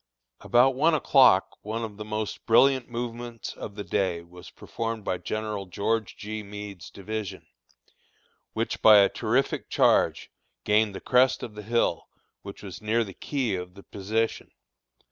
About 0.39 0.73
one 0.73 0.95
o'clock, 0.95 1.59
one 1.63 1.83
of 1.83 1.97
the 1.97 2.03
most 2.03 2.47
brilliant 2.47 2.89
movements 2.89 3.53
of 3.53 3.75
the 3.75 3.83
day 3.83 4.23
was 4.23 4.49
performed 4.49 5.03
by 5.05 5.19
General 5.19 5.67
George 5.67 6.17
G. 6.17 6.41
Meade's 6.41 6.89
division, 6.89 7.45
which 8.53 8.81
by 8.81 8.97
a 8.97 9.09
terrific 9.09 9.69
charge, 9.69 10.31
gained 10.63 10.95
the 10.95 11.01
crest 11.01 11.43
of 11.43 11.53
the 11.53 11.61
hill, 11.61 12.07
which 12.41 12.63
was 12.63 12.81
near 12.81 13.03
the 13.03 13.13
key 13.13 13.53
of 13.53 13.75
the 13.75 13.83
position. 13.83 14.49